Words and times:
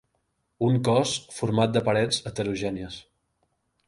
Un 0.67 0.77
cos 0.87 1.11
format 1.35 1.75
de 1.75 1.83
parets 1.89 2.17
heterogènies. 2.31 2.97